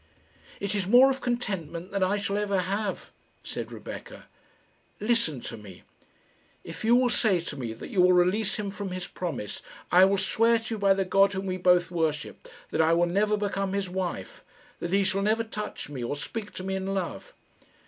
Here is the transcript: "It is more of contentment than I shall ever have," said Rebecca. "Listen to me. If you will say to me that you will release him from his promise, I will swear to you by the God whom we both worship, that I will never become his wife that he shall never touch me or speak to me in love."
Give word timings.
"It 0.59 0.73
is 0.73 0.87
more 0.87 1.11
of 1.11 1.21
contentment 1.21 1.91
than 1.91 2.01
I 2.01 2.17
shall 2.17 2.35
ever 2.35 2.61
have," 2.61 3.11
said 3.43 3.71
Rebecca. 3.71 4.25
"Listen 4.99 5.41
to 5.41 5.57
me. 5.57 5.83
If 6.63 6.83
you 6.83 6.95
will 6.95 7.11
say 7.11 7.39
to 7.39 7.55
me 7.55 7.73
that 7.73 7.89
you 7.89 8.01
will 8.01 8.13
release 8.13 8.55
him 8.57 8.71
from 8.71 8.89
his 8.89 9.05
promise, 9.05 9.61
I 9.91 10.05
will 10.05 10.17
swear 10.17 10.57
to 10.57 10.73
you 10.73 10.77
by 10.79 10.95
the 10.95 11.05
God 11.05 11.33
whom 11.33 11.45
we 11.45 11.57
both 11.57 11.91
worship, 11.91 12.47
that 12.71 12.81
I 12.81 12.93
will 12.93 13.05
never 13.05 13.37
become 13.37 13.73
his 13.73 13.91
wife 13.91 14.43
that 14.79 14.91
he 14.91 15.03
shall 15.03 15.21
never 15.21 15.43
touch 15.43 15.87
me 15.87 16.03
or 16.03 16.15
speak 16.15 16.51
to 16.55 16.63
me 16.63 16.73
in 16.75 16.95
love." 16.95 17.35